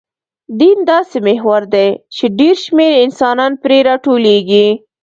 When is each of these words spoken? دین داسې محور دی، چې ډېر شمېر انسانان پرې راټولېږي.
دین 0.59 0.77
داسې 0.91 1.17
محور 1.27 1.61
دی، 1.73 1.87
چې 2.15 2.25
ډېر 2.39 2.55
شمېر 2.65 2.93
انسانان 3.05 3.51
پرې 3.61 3.77
راټولېږي. 3.89 4.67